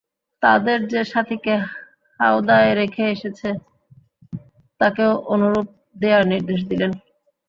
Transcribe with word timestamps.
তাদের 0.43 0.79
যে 0.87 1.01
সাথীকে 1.11 1.53
হাওদায় 2.19 2.71
রেখে 2.75 3.03
এসেছে 3.11 3.49
তাকেও 4.81 5.11
অনুরূপ 5.33 5.67
দেয়ার 5.95 6.23
নির্দেশ 6.31 6.59
দিলেন। 6.69 6.91